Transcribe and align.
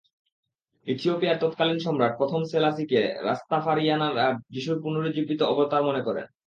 ইথিওপিয়ার 0.87 1.37
তৎকালীন 1.41 1.79
সম্রাট 1.79 2.13
প্রথম 2.17 2.41
সেলাসিকে 2.43 3.01
রাস্তাফারিয়ানরা 3.23 4.25
যিশুর 4.49 4.77
পুনরুজ্জীবিত 4.83 5.41
অবতার 5.43 5.81
মনে 5.83 6.01
করেন। 6.03 6.25